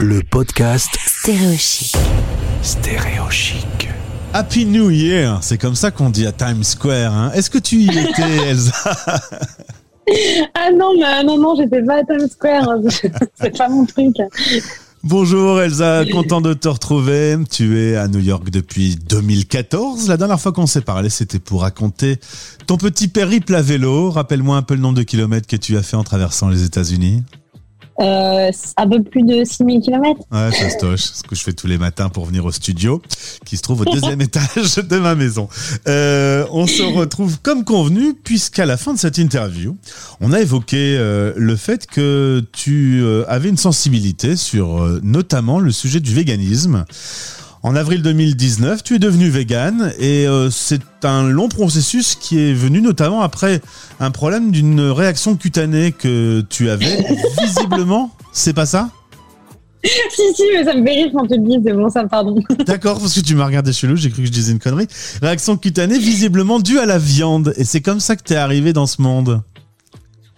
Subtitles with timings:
[0.00, 1.94] le podcast Stéréochic.
[2.62, 3.88] Stéréochic.
[4.32, 7.12] Happy New Year, c'est comme ça qu'on dit à Times Square.
[7.12, 7.30] hein.
[7.34, 8.72] Est-ce que tu y étais, Elsa
[10.54, 12.68] Ah non, mais non, non, j'étais pas à Times Square.
[13.40, 14.14] C'est pas mon truc.
[15.02, 17.36] Bonjour Elsa, content de te retrouver.
[17.50, 20.08] Tu es à New York depuis 2014.
[20.08, 22.18] La dernière fois qu'on s'est parlé, c'était pour raconter
[22.66, 24.10] ton petit périple à vélo.
[24.10, 27.22] Rappelle-moi un peu le nombre de kilomètres que tu as fait en traversant les États-Unis.
[28.00, 30.20] Euh, un peu plus de 6000 km.
[30.30, 31.00] Ouais, ça se toche.
[31.00, 33.00] Ce que je fais tous les matins pour venir au studio,
[33.44, 35.48] qui se trouve au deuxième étage de ma maison.
[35.88, 39.76] Euh, on se retrouve comme convenu, puisqu'à la fin de cette interview,
[40.20, 45.58] on a évoqué euh, le fait que tu euh, avais une sensibilité sur euh, notamment
[45.58, 46.84] le sujet du véganisme.
[47.66, 52.52] En avril 2019, tu es devenu vegan et euh, c'est un long processus qui est
[52.52, 53.60] venu notamment après
[53.98, 57.04] un problème d'une réaction cutanée que tu avais.
[57.42, 58.90] Visiblement, c'est pas ça?
[59.82, 62.40] Si, si, mais ça me fait quand tu le dis, c'est bon, ça, pardon.
[62.66, 64.86] D'accord, parce que tu m'as regardé chelou, j'ai cru que je disais une connerie.
[65.20, 67.52] Réaction cutanée visiblement due à la viande.
[67.56, 69.42] Et c'est comme ça que t'es arrivé dans ce monde.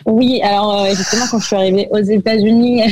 [0.06, 2.86] Oui, alors euh, justement, quand je suis arrivée aux États-Unis, euh,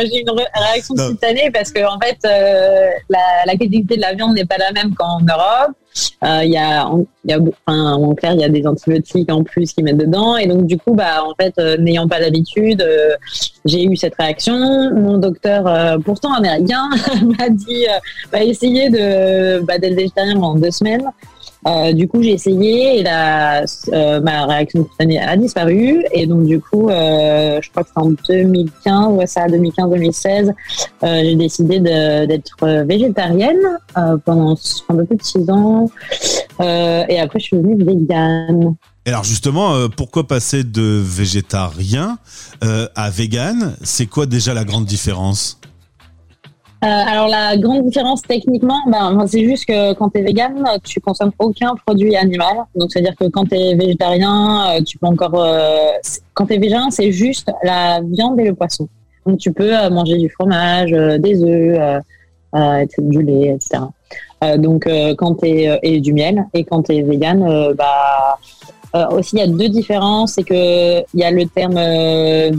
[0.00, 1.10] j'ai eu une ré- réaction Non.
[1.10, 4.72] cutanée parce que en fait, euh, la, la qualité de la viande n'est pas la
[4.72, 5.72] même qu'en Europe.
[6.22, 6.86] Euh, Il y a,
[7.24, 10.36] y a, enfin, en clair, il y a des antibiotiques en plus qu'ils mettent dedans,
[10.36, 13.14] et donc du coup, bah, en fait, euh, n'ayant pas l'habitude, euh,
[13.64, 14.56] j'ai eu cette réaction.
[14.94, 16.90] Mon docteur, euh, pourtant américain,
[17.38, 17.98] m'a dit, euh,
[18.30, 21.10] bah, essayez de bah, d'être végétarien pendant deux semaines.
[21.66, 26.04] Euh, du coup, j'ai essayé et la, euh, ma réaction cutanée a disparu.
[26.12, 30.52] Et donc, du coup, euh, je crois que c'est en 2015, ouais, ça, 2015-2016,
[31.02, 33.78] euh, j'ai décidé d'être végétarienne
[34.24, 34.56] pendant
[34.88, 35.90] un peu plus de six ans.
[36.60, 38.74] Et après, je suis devenue végane.
[39.04, 42.18] Et alors justement, pourquoi passer de végétarien
[42.60, 45.60] à vegan C'est quoi déjà la grande différence?
[46.84, 51.00] Euh, alors la grande différence techniquement, ben, c'est juste que quand tu es vegan, tu
[51.00, 52.64] consommes aucun produit animal.
[52.74, 55.42] Donc c'est-à-dire que quand tu es végétarien, euh, tu peux encore...
[55.42, 55.92] euh,
[56.34, 58.88] quand tu es c'est juste la viande et le poisson.
[59.24, 62.02] Donc tu peux manger du fromage, des œufs,
[62.54, 63.82] euh, du lait, etc.
[64.58, 64.86] Donc
[65.16, 66.44] quand t'es et du miel.
[66.52, 68.38] Et quand tu es vegan, bah,
[69.10, 70.34] aussi il y a deux différences.
[70.34, 71.80] C'est que il y a le terme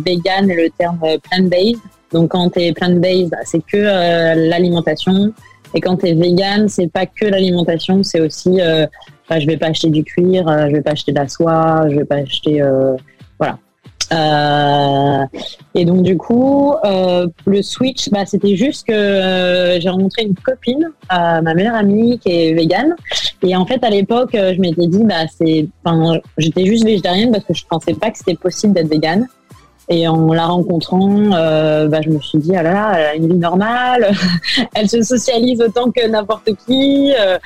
[0.04, 1.80] vegan et le terme plant-based.
[2.14, 5.34] Donc quand tu es plant-based, bah, c'est que euh, l'alimentation.
[5.74, 8.86] Et quand tu es vegan, c'est pas que l'alimentation, c'est aussi euh,
[9.30, 11.86] bah, je vais pas acheter du cuir, euh, je vais pas acheter de la soie,
[11.90, 12.96] je vais pas acheter euh,
[13.40, 13.58] voilà.
[15.76, 21.54] Et donc du coup, le switch, bah, c'était juste que j'ai rencontré une copine, ma
[21.54, 22.96] meilleure amie qui est végane.
[23.44, 25.68] Et en fait, à l'époque, je m'étais dit, bah, c'est,
[26.38, 29.28] j'étais juste végétarienne parce que je pensais pas que c'était possible d'être végane.
[29.90, 33.16] Et en la rencontrant, euh, bah, je me suis dit, ah là là, elle a
[33.16, 34.12] une vie normale,
[34.76, 37.14] elle se socialise autant que n'importe qui.
[37.18, 37.38] Euh,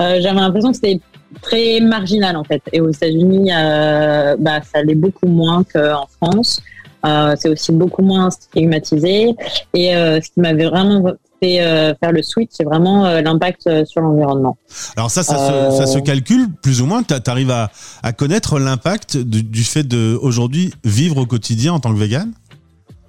[0.00, 1.00] euh, J'avais l'impression que c'était
[1.40, 2.62] très marginal en fait.
[2.72, 6.60] Et aux États-Unis, euh, bah, ça l'est beaucoup moins qu'en France.
[7.06, 9.34] Euh, c'est aussi beaucoup moins stigmatisé.
[9.74, 11.12] Et euh, ce qui m'avait vraiment
[11.44, 14.56] fait euh, faire le switch, c'est vraiment euh, l'impact euh, sur l'environnement.
[14.96, 15.70] Alors ça, ça, Euh.
[15.70, 17.02] se, ça se calcule plus ou moins.
[17.02, 17.70] Tu arrives à,
[18.02, 22.32] à connaître l'impact du, du fait de aujourd'hui vivre au quotidien en tant que vegan?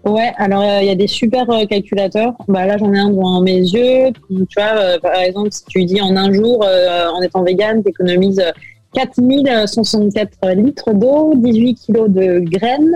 [0.04, 2.34] Ouais, alors euh, il y a des super euh, calculateurs.
[2.48, 4.12] Bah, là, j'en ai un devant mes yeux.
[4.30, 7.82] Tu vois, euh, par exemple, si tu dis en un jour, euh, en étant vegan,
[7.84, 8.44] tu économises
[8.94, 12.94] 4064 litres d'eau, 18 kilos de graines,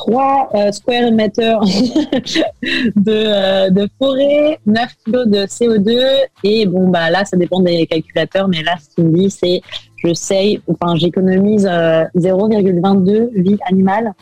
[0.00, 1.60] 3 euh, square meters
[2.96, 6.00] de, euh, de forêt, 9 kilos de CO2.
[6.42, 9.60] Et bon, bah là, ça dépend des calculateurs, mais là, ce qu'il me dit, c'est
[10.02, 14.14] je sais, enfin, j'économise euh, 0,22 vie animale.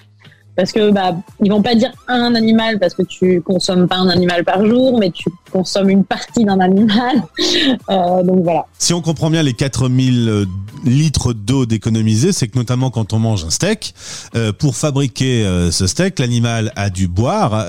[0.58, 4.08] Parce que bah ils vont pas dire un animal parce que tu consommes pas un
[4.08, 7.22] animal par jour, mais tu consommes une partie d'un animal.
[7.90, 8.66] Euh, donc voilà.
[8.78, 10.44] Si on comprend bien les 4000 euh,
[10.84, 13.94] litres d'eau d'économiser, c'est que notamment quand on mange un steak,
[14.36, 17.66] euh, pour fabriquer euh, ce steak, l'animal a dû boire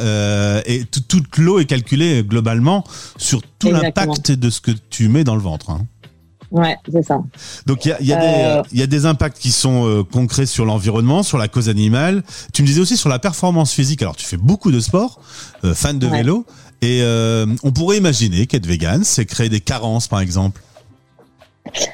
[0.66, 2.84] et tout- toute l'eau est calculée globalement
[3.18, 5.70] sur tout l'impact de ce que tu mets dans le ventre.
[5.70, 5.82] hein.
[6.52, 7.22] Ouais, c'est ça.
[7.66, 8.62] Donc il y a, il y, a Euh.
[8.64, 11.70] des, il y a des impacts qui sont euh, concrets sur l'environnement, sur la cause
[11.70, 12.24] animale.
[12.54, 14.02] Tu me disais aussi sur la performance physique.
[14.02, 15.20] Alors tu fais beaucoup de sport,
[15.64, 16.18] euh, fan de Ouais.
[16.18, 16.46] vélo,
[16.82, 17.04] et
[17.64, 20.62] on pourrait imaginer qu'être vegan, c'est créer des carences par exemple.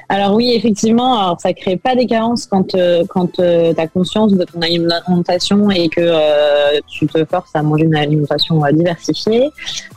[0.09, 4.33] Alors oui, effectivement, alors ça crée pas des carences quand euh, quand tu as conscience
[4.33, 9.49] de ton alimentation et que euh, tu te forces à manger une alimentation euh, diversifiée.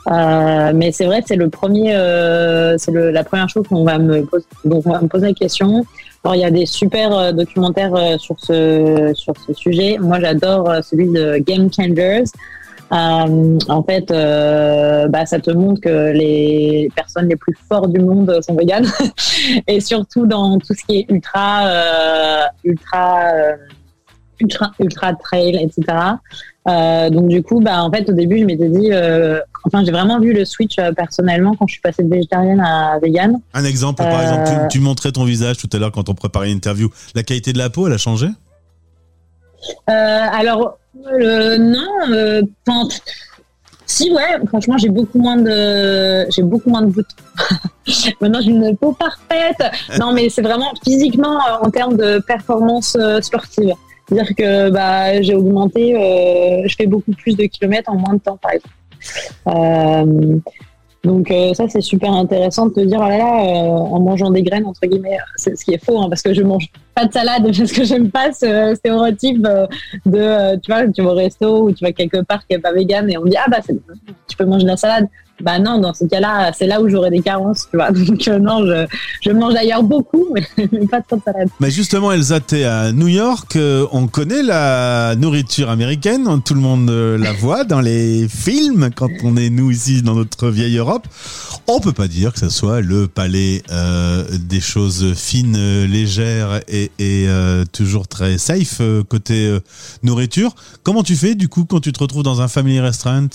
[0.07, 4.23] Euh, mais c'est vrai c'est le premier, euh, c'est la première chose qu'on va me
[4.25, 5.85] poser, dont on va me poser la question.
[6.23, 9.97] Alors il y a des super euh, documentaires euh, sur ce sur ce sujet.
[9.99, 12.25] Moi j'adore euh, celui de Game Changers
[12.91, 14.07] en fait,
[15.09, 18.87] bah, ça te montre que les personnes les plus fortes du monde sont véganes
[19.67, 21.69] et surtout dans tout ce qui est ultra,
[22.63, 23.31] ultra,
[24.39, 25.97] ultra, ultra trail, etc.
[27.11, 28.91] donc du coup, bah, en fait, au début, je m'étais dit,
[29.65, 33.39] enfin, j'ai vraiment vu le switch personnellement quand je suis passée de végétarienne à végane.
[33.53, 36.47] Un exemple, par exemple, tu, tu, montrais ton visage tout à l'heure quand on préparait
[36.47, 36.89] l'interview.
[37.15, 38.27] La qualité de la peau, elle a changé?
[38.27, 38.48] euh,
[39.87, 42.41] alors, euh, non, euh,
[43.85, 47.15] si ouais, franchement j'ai beaucoup moins de j'ai beaucoup moins de boutons.
[48.21, 49.61] Maintenant j'ai une peau parfaite.
[49.97, 53.73] Non mais c'est vraiment physiquement en termes de performance sportive.
[54.07, 55.93] C'est-à-dire que bah j'ai augmenté,
[56.67, 60.41] je fais beaucoup plus de kilomètres en moins de temps par exemple.
[61.03, 64.31] Donc euh, ça c'est super intéressant de te dire oh là là euh, en mangeant
[64.31, 67.05] des graines entre guillemets c'est ce qui est faux hein, parce que je mange pas
[67.05, 69.65] de salade parce que j'aime pas ce stéréotype euh,
[70.05, 72.73] de tu vois tu vas au resto ou tu vas quelque part qui est pas
[72.73, 73.59] vegan et on dit ah bah
[74.27, 75.07] tu peux manger de la salade
[75.41, 77.91] bah non, dans ce cas-là, c'est là où j'aurais des carences, tu vois.
[78.09, 78.85] Donc euh, non, je,
[79.21, 81.49] je mange d'ailleurs beaucoup, mais, pas trop de salade.
[81.59, 86.59] Mais justement, Elsa, t'es à New York, euh, on connaît la nourriture américaine, tout le
[86.61, 90.77] monde euh, la voit dans les films, quand on est nous ici dans notre vieille
[90.77, 91.07] Europe.
[91.67, 96.91] On peut pas dire que ce soit le palais euh, des choses fines, légères et,
[96.97, 97.27] et
[97.71, 99.55] toujours très safe côté
[100.01, 100.55] nourriture.
[100.81, 103.27] Comment tu fais du coup quand tu te retrouves dans un family restaurant?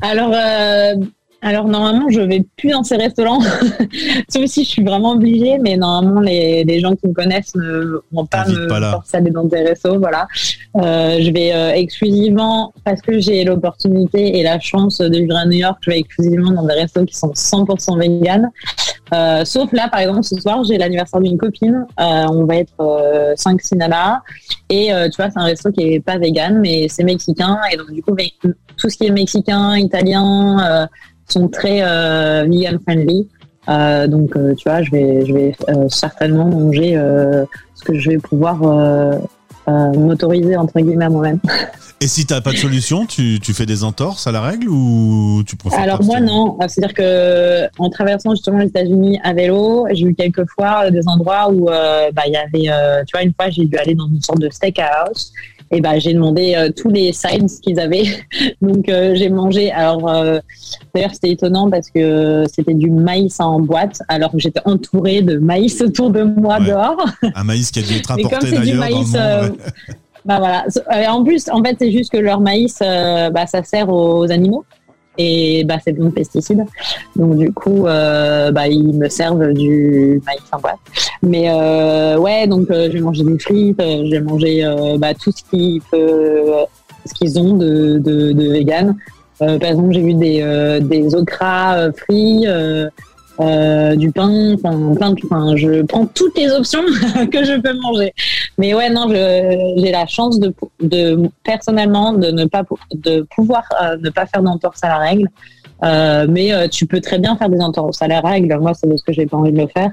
[0.00, 0.94] Alors, euh,
[1.42, 3.40] alors normalement, je vais plus dans ces restaurants,
[4.28, 5.58] sauf si je suis vraiment obligée.
[5.58, 9.30] Mais normalement, les, les gens qui me connaissent ne vont pas me forcer à aller
[9.30, 9.98] dans des restos.
[9.98, 10.28] Voilà,
[10.76, 15.46] euh, je vais euh, exclusivement parce que j'ai l'opportunité et la chance de vivre à
[15.46, 15.78] New York.
[15.80, 18.50] Je vais exclusivement dans des restos qui sont 100% vegan.
[19.12, 21.86] Euh, sauf là, par exemple, ce soir, j'ai l'anniversaire d'une copine.
[21.98, 24.20] Euh, on va être 5 cinémas.
[24.68, 27.58] Et tu vois, c'est un resto qui est pas vegan, mais c'est mexicain.
[27.72, 28.14] Et donc, du coup,
[28.76, 30.88] tout ce qui est mexicain, italien,
[31.32, 33.28] sont très euh, vegan friendly.
[33.68, 35.56] Euh, donc, euh, tu vois, je vais, je vais
[35.88, 36.94] certainement manger
[37.74, 38.60] ce que je vais pouvoir
[39.96, 41.40] m'autoriser entre guillemets à moi-même.
[42.02, 44.68] Et si tu n'as pas de solution, tu, tu, fais des entorses à la règle
[44.70, 49.86] ou tu préfères Alors moi non, c'est-à-dire que en traversant justement les États-Unis à vélo,
[49.92, 53.50] j'ai eu quelques fois des endroits où bah, il y avait, tu vois, une fois
[53.50, 55.32] j'ai dû aller dans une sorte de steakhouse
[55.70, 58.06] et ben j'ai demandé euh, tous les sides qu'ils avaient.
[58.62, 59.70] Donc euh, j'ai mangé.
[59.70, 60.40] Alors euh,
[60.94, 65.38] d'ailleurs c'était étonnant parce que c'était du maïs en boîte, alors que j'étais entourée de
[65.38, 67.04] maïs autour de moi dehors.
[67.34, 69.52] Un maïs qui a dû être importé d'ailleurs.
[70.26, 70.66] Bah voilà.
[71.10, 74.66] En plus, en fait, c'est juste que leur maïs, bah, ça sert aux animaux
[75.18, 76.64] et bah, c'est bon pesticide.
[77.16, 80.78] Donc du coup, euh, bah, ils me servent du maïs en boîte.
[81.22, 84.64] Mais euh, ouais, donc euh, j'ai mangé des frites, j'ai mangé
[84.98, 85.42] bah, tout ce
[87.06, 88.94] ce qu'ils ont de, de, vegan.
[89.38, 92.46] par exemple, j'ai vu des, des okras frits.
[93.40, 96.82] Euh, du pain, enfin plein de, je prends toutes les options
[97.32, 98.12] que je peux manger.
[98.60, 102.62] Mais ouais, non, j'ai la chance de, de personnellement de ne pas
[102.92, 105.28] de pouvoir euh, ne pas faire d'entorse à la règle.
[105.82, 108.54] Euh, mais tu peux très bien faire des entorses à la règle.
[108.58, 109.90] Moi, c'est parce que j'ai pas envie de le faire.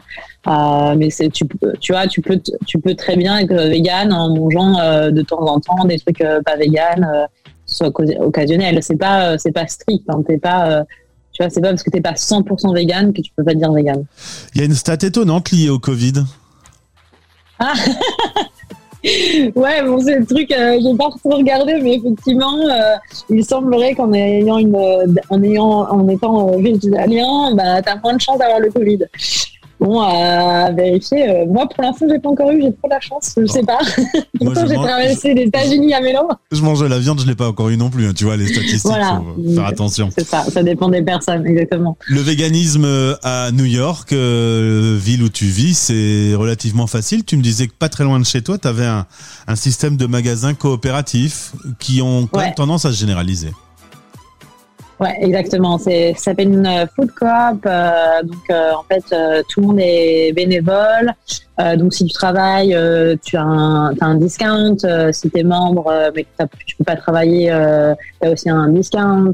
[0.97, 1.45] mais c'est tu,
[1.79, 4.73] tu vois, tu peux tu peux très bien être vegan en mangeant
[5.09, 7.27] de temps en temps des trucs pas vegan,
[7.65, 8.83] soit occasionnels.
[8.83, 10.03] C'est pas c'est pas strict.
[10.09, 10.83] Hein, T'es pas
[11.31, 13.71] tu vois, c'est pas parce que t'es pas 100% vegan que tu peux pas dire
[13.71, 14.03] vegan.
[14.55, 16.25] Il y a une stat étonnante liée au Covid.
[17.59, 17.73] Ah
[19.03, 22.95] Ouais, bon, c'est le truc, euh, j'ai pas trop regardé, mais effectivement, euh,
[23.29, 24.75] il semblerait qu'en ayant une,
[25.29, 28.99] en ayant, en étant euh, végétalien, bah, t'as moins de chance d'avoir le Covid.
[29.79, 31.29] Bon, à vérifier.
[31.29, 32.61] Euh, moi, pour l'instant, j'ai pas encore eu.
[32.61, 33.35] J'ai trop la chance.
[33.37, 33.77] Je sais pas.
[34.39, 36.27] Pourtant, j'ai traversé les États-Unis à vélo.
[36.51, 38.07] Je mange de la viande, je l'ai pas encore eu non plus.
[38.07, 38.13] Hein.
[38.15, 38.81] Tu vois, les statistiques.
[38.85, 39.21] Voilà.
[39.35, 40.09] Faut faire attention.
[40.17, 40.43] C'est ça.
[40.43, 41.97] Ça dépend des personnes, exactement.
[42.07, 47.23] Le véganisme euh, à New York, euh, ville où tu vis, c'est relativement facile.
[47.23, 49.05] Tu me disais que pas très loin de chez toi, tu avais un,
[49.47, 53.51] un, système de magasins coopératifs qui ont quand même tendance à se généraliser.
[54.99, 55.77] Ouais, exactement.
[55.77, 57.65] C'est, ça s'appelle une euh, food coop.
[57.65, 61.13] Euh, donc, euh, en fait, tout le monde est bénévole.
[61.77, 62.77] Donc, si tu travailles,
[63.23, 64.77] tu as un, as un discount.
[65.11, 67.47] si tu es membre, mais que tu peux pas travailler,
[68.21, 69.33] tu as aussi un discount.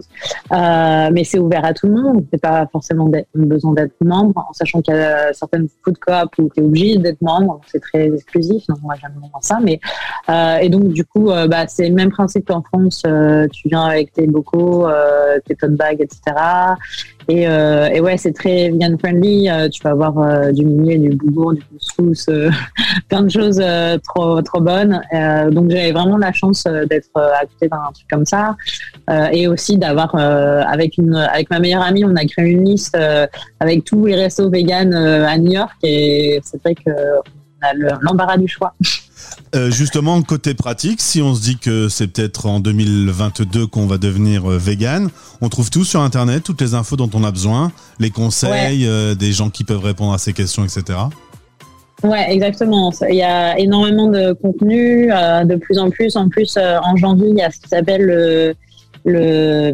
[0.51, 2.25] mais c'est ouvert à tout le monde.
[2.31, 6.49] Tu pas forcément besoin d'être membre, en sachant qu'il y a certaines food coop où
[6.53, 7.61] tu es obligé d'être membre.
[7.67, 8.65] C'est très exclusif.
[8.67, 9.59] Donc, moi, j'aime vraiment ça.
[9.61, 9.79] Mais,
[10.61, 13.03] et donc, du coup, bah, c'est le même principe qu'en France.
[13.51, 14.87] tu viens avec tes locaux,
[15.45, 16.35] tes tes tote bags, etc.
[17.29, 19.49] Et, euh, et ouais, c'est très vegan friendly.
[19.49, 22.25] Euh, tu vas avoir euh, du mini, du boubourg, du couscous,
[23.09, 23.61] plein de choses
[24.03, 25.01] trop trop bonnes.
[25.51, 28.55] donc j'avais vraiment la chance d'être à côté d'un truc comme ça.
[29.31, 32.97] et aussi d'avoir avec une avec ma meilleure amie, on a créé une liste
[33.59, 36.91] avec tous les restos vegan à New York et c'est vrai que
[37.63, 38.73] on a l'embarras du choix.
[39.55, 43.97] Euh, justement, côté pratique, si on se dit que c'est peut-être en 2022 qu'on va
[43.97, 45.09] devenir euh, vegan,
[45.41, 49.15] on trouve tout sur Internet, toutes les infos dont on a besoin, les conseils, euh,
[49.15, 50.99] des gens qui peuvent répondre à ces questions, etc.
[52.03, 52.91] Ouais, exactement.
[53.07, 56.17] Il y a énormément de contenu, de plus en plus.
[56.17, 58.55] En plus, en janvier, il y a ce qui s'appelle
[59.05, 59.71] le,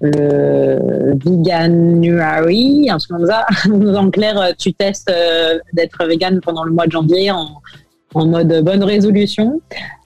[0.00, 3.46] le, Veganuary, un truc comme ça.
[3.98, 5.12] en clair, tu testes
[5.72, 7.60] d'être vegan pendant le mois de janvier en
[8.14, 9.60] en mode bonne résolution.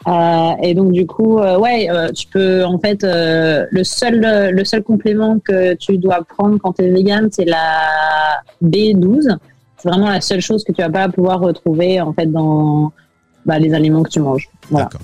[0.07, 4.65] Euh, et donc du coup, euh, ouais, euh, tu peux en fait le seul le
[4.65, 9.37] seul complément que tu dois prendre quand tu es vegan, c'est la B12.
[9.77, 12.93] C'est vraiment la seule chose que tu vas pas pouvoir retrouver en fait dans
[13.45, 14.49] bah, les aliments que tu manges.
[14.71, 15.01] D'accord.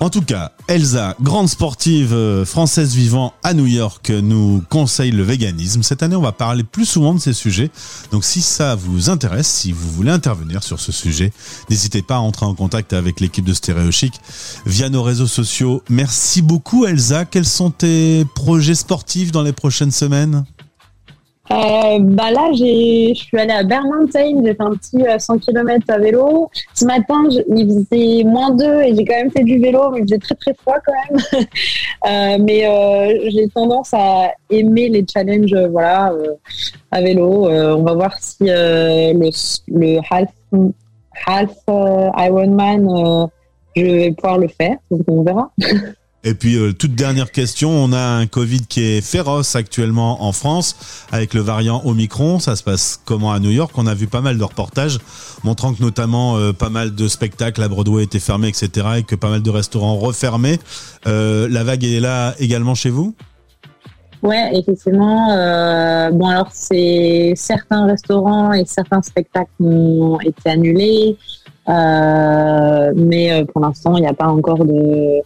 [0.00, 5.22] En tout cas, Elsa, grande sportive euh, française vivant à New York, nous conseille le
[5.22, 5.82] véganisme.
[5.82, 7.70] Cette année, on va parler plus souvent de ces sujets.
[8.10, 11.32] Donc si ça vous intéresse, si vous voulez intervenir sur ce sujet,
[11.70, 14.14] n'hésitez pas à entrer en contact avec l'équipe de Stéréo Chic
[14.66, 15.82] via nos réseaux sociaux.
[15.88, 17.24] Merci beaucoup Elsa.
[17.24, 20.44] Quels sont tes projets sportifs dans les prochaines semaines?
[21.52, 25.84] Euh, bah là, je suis allée à Bermondsey, j'ai fait un petit 100 euh, km
[25.88, 26.50] à vélo.
[26.74, 30.02] Ce matin, il faisait moins 2 et j'ai quand même fait du vélo, mais il
[30.04, 31.20] faisait très très froid quand même.
[32.06, 36.34] euh, mais euh, j'ai tendance à aimer les challenges voilà, euh,
[36.90, 37.48] à vélo.
[37.48, 39.12] on va voir si le,
[39.68, 40.30] le half,
[41.26, 43.28] half Ironman,
[43.76, 45.50] je vais pouvoir le faire, donc on verra.
[46.24, 50.30] Et puis, euh, toute dernière question, on a un Covid qui est féroce actuellement en
[50.30, 52.38] France avec le variant Omicron.
[52.38, 53.72] Ça se passe comment à New York?
[53.76, 54.98] On a vu pas mal de reportages
[55.42, 58.86] montrant que notamment euh, pas mal de spectacles à Broadway étaient fermés, etc.
[58.98, 60.60] et que pas mal de restaurants refermés.
[61.08, 63.16] Euh, la vague est là également chez vous?
[64.22, 65.26] Ouais, effectivement.
[66.12, 71.16] bon, alors, c'est certains restaurants et certains spectacles ont été annulés.
[71.66, 75.20] mais pour l'instant, il n'y a pas encore de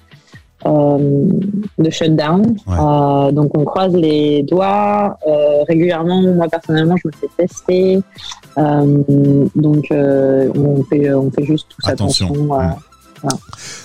[0.67, 2.57] de shutdown.
[2.69, 6.23] Euh, donc on croise les doigts euh, régulièrement.
[6.23, 8.01] Moi personnellement, je me fais tester.
[8.57, 12.27] donc on fait on fait juste tout attention.
[12.27, 12.77] attention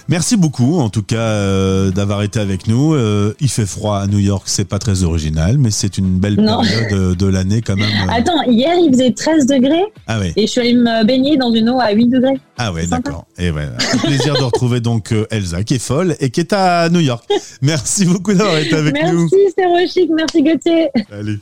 [0.08, 2.94] Merci beaucoup, en tout cas, euh, d'avoir été avec nous.
[2.94, 6.36] Euh, il fait froid à New York, c'est pas très original, mais c'est une belle
[6.36, 7.90] période de, l'année quand même.
[8.10, 9.86] Attends, hier il faisait 13 degrés.
[10.08, 10.34] Ah oui.
[10.36, 12.40] Et je suis allée me baigner dans une eau à 8 degrés.
[12.58, 13.26] Ah ouais, d'accord.
[13.38, 13.68] Et ouais,
[14.04, 17.24] plaisir de retrouver donc euh, Elsa, qui est folle et qui est à New York.
[17.62, 19.22] Merci beaucoup d'avoir été avec nous.
[19.22, 20.10] Merci, c'est Rochic.
[20.16, 20.90] Merci Gauthier.
[21.10, 21.40] Salut.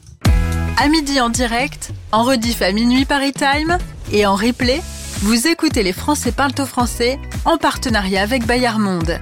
[0.77, 3.77] À midi en direct, en rediff à minuit Paris Time
[4.13, 4.81] et en replay
[5.21, 9.19] vous écoutez les Français parlent français en partenariat avec Bayard Monde.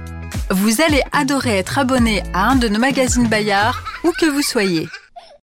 [0.48, 4.88] Vous allez adorer être abonné à un de nos magazines Bayard, où que vous soyez.